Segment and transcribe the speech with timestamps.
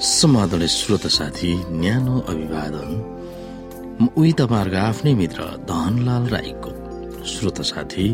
[0.00, 2.90] समाधान श्रोत साथी न्यानो अभिवादन।
[4.00, 6.70] म उही तपाईँहरूको आफ्नै मित्र धनलाल राईको।
[7.28, 8.06] श्रोत साथी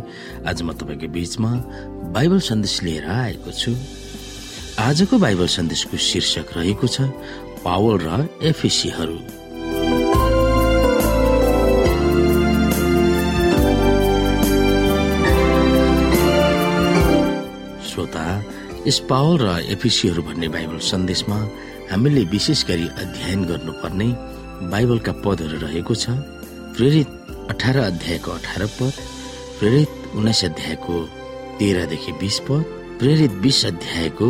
[0.51, 1.51] आज म तपाईँको बीचमा
[2.11, 3.73] बाइबल सन्देश लिएर आएको छु।
[4.83, 7.06] आजको बाइबल सन्देशको शीर्षक रहेको छ
[7.62, 9.19] पावल र एफिसीहरू।
[17.87, 18.27] श्रोता
[18.87, 21.39] यस पावल र एफिसीहरू भन्ने बाइबल सन्देशमा
[21.91, 24.09] हामीले विशेष गरी अध्ययन गर्नुपर्ने
[24.73, 26.11] बाइबलका पदहरू रहेको छ।
[26.77, 27.09] प्रेरित
[27.51, 28.93] अठार अध्यायको अठार पद
[29.59, 30.97] प्रेरित उन्नाइस अध्यायको
[31.59, 32.65] तेह्रदेखि बिस पद
[32.99, 34.29] प्रेरित बिस अध्यायको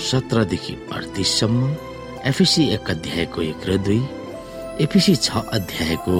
[0.00, 1.74] सत्रदेखि अडतिससम्म
[2.30, 4.00] एफिसी एक अध्यायको एक र दुई
[4.84, 6.18] एफिसी छ अध्यायको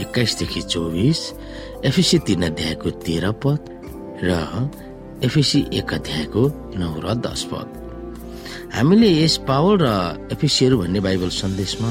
[0.00, 1.20] एक्काइसदेखि चौबिस
[1.84, 3.60] एफिसी तीन अध्यायको तेह्र पद
[4.24, 4.38] र
[5.24, 6.42] एफिसी एक अध्यायको
[6.78, 7.79] नौ र दस पद।
[8.74, 9.86] हामीले यस पावल र
[10.32, 11.90] एफिसियर भन्ने बाइबल सन्देशमा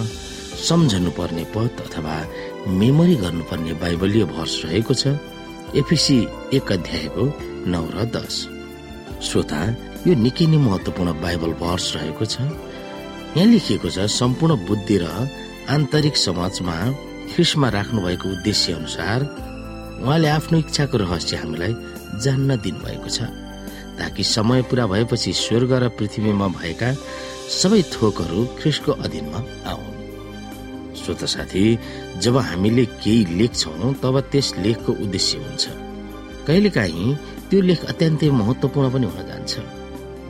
[0.67, 2.15] सम्झनु पर्ने पद अथवा
[2.79, 5.19] मेमोरी गर्नुपर्ने बाइबलीय भर्स रहेको छ।
[5.81, 6.17] एफिसी
[6.57, 7.23] एक अध्यायको
[7.71, 8.35] नौ र दस।
[9.27, 9.61] श्रोता
[10.07, 12.35] यो निकै नै महत्वपूर्ण बाइबल भर्स रहेको छ।
[13.35, 15.05] यहाँ लेखिएको छ सम्पूर्ण बुद्धि र
[15.75, 16.75] आन्तरिक समाजमा
[17.35, 19.19] ख्रिसमा राख्नु भएको उद्देश्य अनुसार
[20.03, 21.73] उहाँले आफ्नो इच्छाको रहस्य हामीलाई
[22.23, 23.19] जान्न दिनुभएको छ।
[23.99, 26.93] ताकि समय पूरा भएपछि स्वर्ग र पृथ्वीमा भएका
[27.51, 29.39] सबै थोकहरू ख्रिसको अधीनमा
[29.71, 29.97] आउन्।
[30.95, 31.65] श्रोत साथी
[32.21, 35.67] जब हामीले केही लेख्छौँ तब त्यस लेखको उद्देश्य हुन्छ।
[36.47, 37.15] कहिलेकाहीँ
[37.49, 39.53] त्यो लेख अत्यन्तै महत्वपूर्ण पनि हुन जान्छ।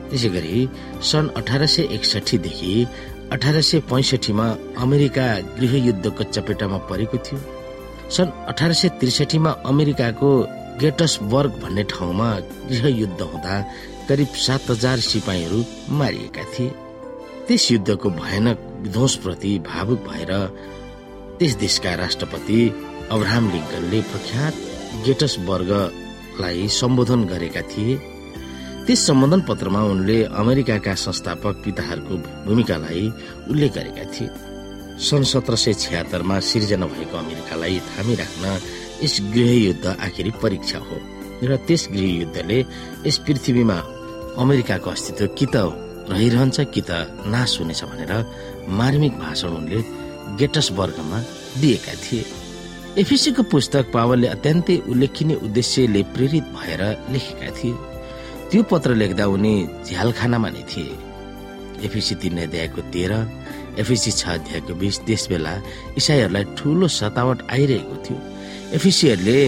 [0.09, 0.57] त्यसै गरी
[1.01, 2.73] सन् अठार सय एकसठीदेखि
[3.31, 4.45] अठार सय पैसठीमा
[4.77, 5.25] अमेरिका
[5.57, 7.39] गृहयुद्धको चपेटामा परेको थियो।
[8.09, 10.31] सन् अठार सय त्रिसठीमा अमेरिकाको
[10.81, 12.29] गेटसबर्ग भन्ने ठाउँमा
[12.69, 13.55] गृहयुद्ध हुँदा
[14.09, 15.63] करिब सात हजार सिपाहीहरू
[15.99, 16.69] मारिएका थिए।
[17.47, 20.31] त्यस युद्धको भयानक विध्वंसप्रति भावुक भएर
[21.39, 22.59] त्यस देशका राष्ट्रपति
[23.11, 24.53] अब्राहम लिङ्कनले प्रख्यात
[25.05, 27.95] गेटसबर्गलाई सम्बोधन गरेका थिए।
[28.85, 32.15] त्यस सम्बोधन पत्रमा उनले अमेरिकाका संस्थापक पिताहरूको
[32.45, 33.05] भूमिकालाई
[33.51, 34.29] उल्लेख गरेका थिए।
[34.99, 38.45] सन् सत्र सय छ्यात्तरमा सिर्जना भएको अमेरिकालाई थामिराख्न
[39.03, 40.97] यस गृहयुद्ध आखिरी परीक्षा हो।
[41.43, 42.59] र त्यस गृहयुद्धले
[43.07, 43.77] यस पृथ्वीमा
[44.37, 45.55] अमेरिकाको अस्तित्व कि त
[46.09, 46.91] रहिरहन्छ कि त
[47.27, 48.13] नाश हुनेछ भनेर
[48.79, 49.79] मार्मिक भाषण उनले
[50.39, 51.19] गेटस वर्गमा
[51.61, 52.25] दिएका थिए।
[52.97, 56.81] एफिसीको पुस्तक पावलले अत्यन्तै उल्लेखनीय उद्देश्यले प्रेरित भएर
[57.13, 57.75] लेखेका थिए।
[58.49, 59.53] त्यो पत्र लेख्दा उनी
[59.85, 60.97] झ्यालखानामा नै थिए।
[61.85, 63.13] एफिसी तीन अध्यायको तेह्र
[63.79, 65.53] एफिसी छ अध्यायको बिस त्यस बेला
[65.95, 68.17] इसाईहरूलाई ठुलो सतावट आइरहेको थियो।
[68.77, 69.39] एफिसीहरूले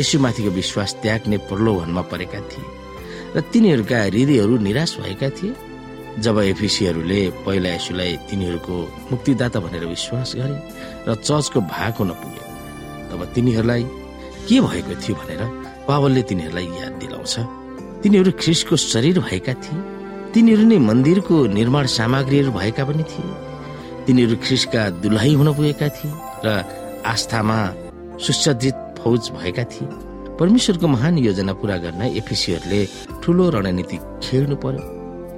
[0.00, 2.66] यसुमाथिको विश्वास त्याग्ने प्रलोभनमा परेका थिए
[3.36, 5.52] र तिनीहरूका हृदयहरू निराश भएका थिए।
[6.24, 8.74] जब एफिसीहरूले पहिला यसुलाई तिनीहरूको
[9.10, 10.56] मुक्तिदाता भनेर विश्वास गरे
[11.06, 12.42] र चर्चको भाग हुन पुगे
[13.10, 13.82] तब तिनीहरूलाई
[14.46, 15.42] के भएको थियो भनेर
[15.88, 17.34] पावलले तिनीहरूलाई याद दिलाउँछ।
[18.02, 19.78] तिनीहरू ख्रिसको शरीर भएका थिए।
[20.34, 23.34] तिनीहरू नै मन्दिरको निर्माण सामग्रीहरू भएका पनि थिए।
[24.06, 26.12] तिनीहरू ख्रिसका दुलही हुन पुगेका थिए
[26.44, 26.48] र
[27.06, 27.58] आस्थामा
[28.20, 29.88] सुसज्जित फौज भएका थिए।
[30.38, 32.80] परमेश्वरको महान योजना पूरा गर्न एफिसीहरूले
[33.22, 34.82] ठुलो रणनीति खेल्नु पर्यो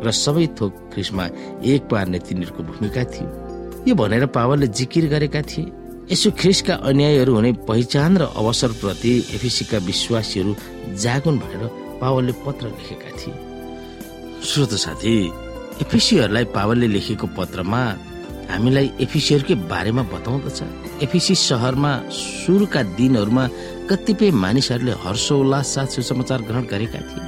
[0.05, 1.25] र सबै थोक ख्रिसमा
[1.65, 3.29] एक पार्ने तिनीहरूको भूमिका थियो।
[3.89, 5.73] यो भनेर पावलले जिकिर गरेका थिए।
[6.13, 10.53] यसो ख्रिसका अन्यायहरू हुने पहिचान र अवसर प्रति एफिसीका विश्वासीहरू
[11.03, 11.63] जागुन भनेर
[12.01, 13.35] पावलले पत्र लेखेका थिए।
[14.45, 15.17] श्रोत साथी
[15.83, 17.83] एफिसीहरूलाई पावलले लेखेको पत्रमा
[18.51, 20.59] हामीलाई एफिसीहरूकै बारेमा बताउँदछ।
[21.03, 23.45] एफिसी सहरमा सुरुका दिनहरूमा
[23.91, 27.25] कतिपय मानिसहरूले हर्षोल्लास साथ सुसमाचार ग्रहण गरेका थिए।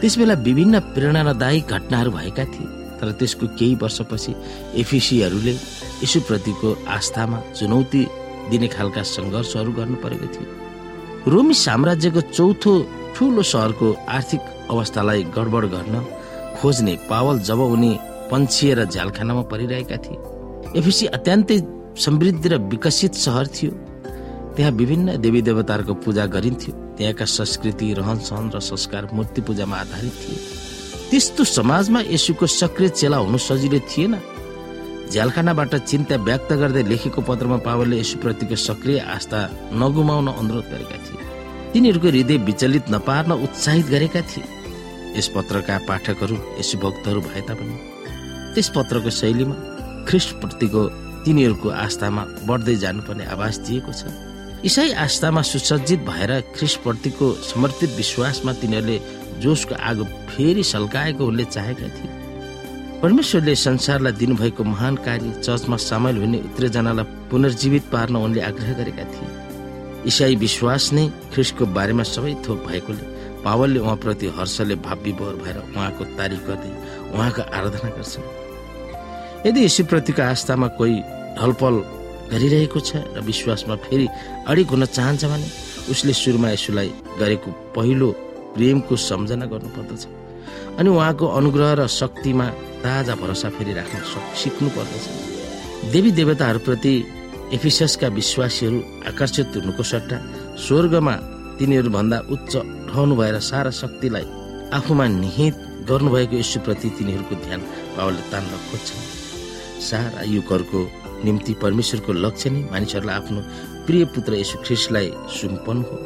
[0.00, 4.32] त्यसबेला विभिन्न प्रेरणादायी घटनाहरू भएका थिए। तर त्यसको केही वर्षपछि
[4.82, 5.54] एफिसीहरूले
[6.02, 8.02] यीशुप्रतिको आस्थामा चुनौती
[8.50, 10.46] दिने खालका सङ्घर्षहरू गर्नु परेको थियो।
[11.32, 12.72] रोमी साम्राज्यको चौथो
[13.16, 15.94] ठुलो सहरको आर्थिक अवस्थालाई गडबड गर्न
[16.58, 17.92] खोज्ने पावल जब उनी
[18.30, 20.27] पन्छिएर झ्यालखानामा परिरहेका थिए।
[20.76, 21.58] एफिसी अत्यन्तै
[21.96, 23.70] समृद्ध र विकसित सहर थियो।
[24.56, 30.12] त्यहाँ विभिन्न देवी देवताहरूको पूजा गरिन्थ्यो। त्यहाँका संस्कृति रहन सहन र संस्कार मूर्ति पूजामा आधारित
[30.12, 30.38] थिए।
[31.10, 34.14] त्यस्तो समाजमा यसुको सक्रिय चेला हुनु सजिलो थिएन।
[35.10, 39.40] झ्यालखानाबाट चिन्ता व्यक्त गर्दै लेखेको पत्रमा पावलले यसुप्रतिको सक्रिय आस्था
[39.72, 41.24] नगुमाउन अनुरोध गरेका थिए।
[41.72, 44.44] तिनीहरूको हृदय विचलित नपार्न उत्साहित गरेका थिए।
[45.16, 47.76] यस पत्रका पाठकहरू यसु भक्तहरू भए तापनि।
[48.54, 49.54] त्यस पत्रको शैलीमा
[50.08, 50.82] ख्रिस्टप्रतिको
[51.24, 54.02] तिनीहरूको आस्थामा बढ्दै जानुपर्ने आवाज दिएको छ।
[54.64, 58.98] इसाई आस्थामा सुसज्जित भएर ख्रिस्टप्रतिको समर्पित विश्वासमा तिनीहरूले
[59.42, 62.10] जोसको आगो फेरि सल्काएको उनले चाहेका थिए।
[63.02, 69.30] परमेश्वरले संसारलाई दिनुभएको महान कार्य चर्चमा सामेल हुने उत्रेजनालाई पुनर्जीवित पार्न उनले आग्रह गरेका थिए।
[70.06, 73.04] इसाई विश्वास नै ख्रिस्टको बारेमा सबै थोक भएकोले
[73.44, 76.70] पावलले उहाँप्रति हर्षले भाव विभोर भएर उहाँको तारिफ गर्दै
[77.14, 78.47] उहाँको आराधना गर्छन्।
[79.48, 80.96] यदि यशुप्रतिको आस्थामा कोही
[81.38, 81.74] ढलपल
[82.32, 84.06] गरिरहेको छ र विश्वासमा फेरि
[84.50, 85.48] अडिक हुन चाहन्छ भने
[85.92, 86.90] उसले सुरुमा यसुलाई
[87.20, 88.08] गरेको पहिलो
[88.54, 90.02] प्रेमको सम्झना गर्नुपर्दछ
[90.78, 92.46] अनि उहाँको अनुग्रह र शक्तिमा
[92.84, 93.96] ताजा भरोसा फेरि राख्न
[94.42, 95.04] सिक्नु पर्दछ
[95.92, 96.94] देवी देवताहरूप्रति
[97.56, 98.78] एफिसका विश्वासीहरू
[99.10, 100.18] आकर्षित हुनुको सट्टा
[100.66, 101.14] स्वर्गमा
[101.58, 104.26] तिनीहरूभन्दा उच्च रहनु भएर सारा शक्तिलाई
[104.78, 105.54] आफूमा निहित
[105.90, 107.60] गर्नुभएको यशुप्रति तिनीहरूको ध्यान
[107.96, 109.17] पावलले तान्न खोज्छन्।
[109.80, 110.80] सारा युगहरूको
[111.24, 113.40] निम्ति परमेश्वरको लक्ष्य नै मानिसहरूलाई आफ्नो
[113.86, 115.96] प्रिय पुत्र यशु ख्रिस्टलाई सुम्पनु हो।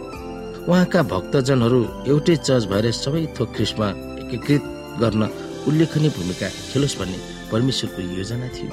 [0.68, 1.80] उहाँका भक्तजनहरू
[2.12, 3.88] एउटै चर्च भएर सबै थोक ख्रिस्टमा
[4.22, 4.64] एकीकृत
[5.00, 5.22] गर्न
[5.68, 7.18] उल्लेखनीय भूमिका खेलोस् भन्ने
[7.52, 8.70] परमेश्वरको योजना थियो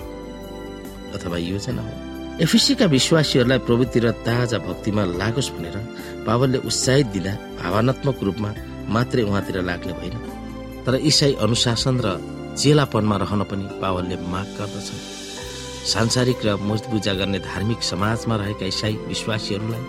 [1.16, 1.94] अथवा योजना हो।
[2.45, 5.78] एफिसीका विश्वासीहरूलाई प्रवृत्ति र ताजा भक्तिमा लागोस् भनेर
[6.28, 8.50] पावलले उत्साहित दिँदा भावनात्मक रूपमा
[8.95, 10.16] मात्रै उहाँतिर लाग्ने भएन।
[10.86, 12.07] तर इसाई अनुशासन र
[12.60, 15.02] चेलापनमा रहन पनि पावलले माग गर्दछन्।
[15.92, 16.48] सांसारिक र
[16.92, 19.84] पूजा गर्ने धार्मिक समाजमा रहेका इसाई विश्वासीहरूलाई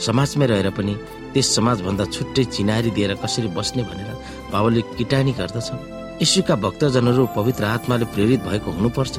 [0.00, 0.94] समाजमै रहेर पनि
[1.32, 4.10] त्यस समाजभन्दा छुट्टै चिनारी दिएर कसरी बस्ने भनेर
[4.52, 5.78] पावलले किटानी गर्दछन्।
[6.24, 9.14] यीशुका भक्तजनहरू पवित्र आत्माले प्रेरित भएको हुनुपर्छ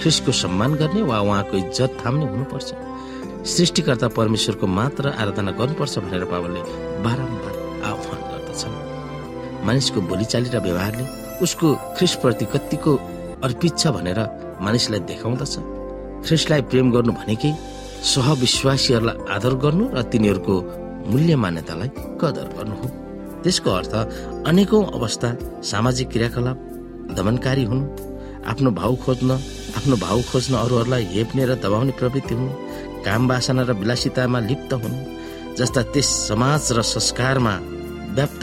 [0.00, 2.68] ख्रिस्टको सम्मान गर्ने वा उहाँको इज्जत थाम्ने हुनुपर्छ
[3.54, 6.62] सृष्टिकर्ता परमेश्वरको मात्र आराधना गर्नुपर्छ भनेर पावलले
[7.04, 7.54] बारम्बार
[7.90, 8.74] आह्वान गर्दछन्।
[9.66, 12.92] मानिसको बोलीचाली र व्यवहारले उसको ख्रिस्टप्रति कतिको
[13.46, 14.20] अर्पित छ भनेर
[14.64, 15.54] मानिसलाई देखाउँदछ।
[16.26, 17.52] ख्रिस्टलाई प्रेम गर्नु भनेकै
[18.12, 20.54] सहविश्वासीहरूलाई आदर गर्नु र तिनीहरूको
[21.12, 21.90] मूल्य मान्यतालाई
[22.20, 22.86] कदर गर्नु हो।
[23.42, 23.94] त्यसको अर्थ
[24.50, 25.28] अनेकौं अवस्था
[25.70, 26.58] सामाजिक क्रियाकलाप
[27.16, 27.84] दमनकारी हुनु
[28.50, 29.30] आफ्नो भाउ खोज्न
[29.78, 32.50] आफ्नो भाउ खोज्न अरूहरूलाई हेप्ने र दबाउने प्रवृत्ति हुनु
[33.06, 34.98] काम बासना र विलासितामा लिप्त हुनु
[35.58, 37.54] जस्ता त्यस समाज र संस्कारमा
[38.16, 38.42] व्याप्त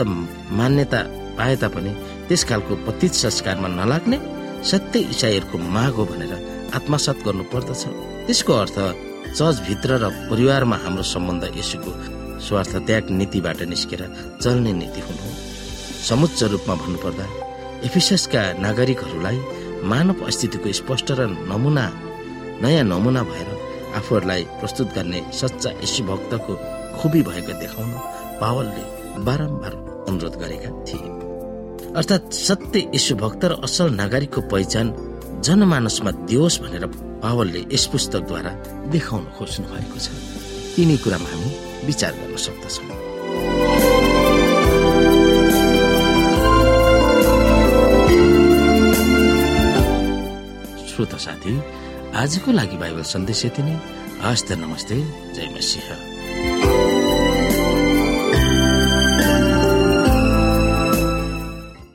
[0.60, 1.02] मान्यता
[1.38, 1.92] पाए तापनि
[2.28, 4.18] त्यस खालको पतित संस्कारमा नलाग्ने
[4.72, 6.34] सत्य इसाईहरूको माग हो भनेर
[6.78, 7.84] आत्मसात गर्नु पर्दछ
[8.28, 8.78] त्यसको अर्थ
[9.38, 11.92] चर्चभित्र र परिवारमा हाम्रो सम्बन्ध यसुको
[12.46, 14.02] स्वार्थ त्याग नीतिबाट निस्केर
[14.44, 15.32] चल्ने नीति हुनु
[16.10, 17.26] समुच्च रूपमा भन्नुपर्दा
[17.88, 19.40] एफिसका नागरिकहरूलाई
[19.92, 21.86] मानव अस्तित्वको स्पष्ट र नमुना
[22.64, 23.50] नयाँ नमुना भएर
[24.00, 26.54] आफूहरूलाई प्रस्तुत गर्ने सच्चा यशु भक्तको
[27.00, 27.92] खुबी भएको देखाउन
[28.42, 28.84] पावलले
[29.28, 29.74] बारम्बार
[30.10, 31.23] अनुरोध गरेका थिए।
[31.98, 34.88] अर्थात् सत्य यशु भक्त र असल नागरिकको पहिचान
[35.46, 36.86] जनमानसमा दियोस् भनेर
[37.22, 38.52] पावलले यस पुस्तकद्वारा
[38.90, 40.08] देखाउन खोज्नु भएको छ।
[40.74, 41.50] तिनी कुरामा हामी
[41.86, 42.88] विचार गर्न सक्दछौँ।
[50.90, 51.54] श्रोता साथी
[52.22, 53.76] आजको लागि बाइबल सन्देश यति नै।
[54.24, 54.98] हस्त नमस्ते।
[55.36, 56.13] जय मसिंह।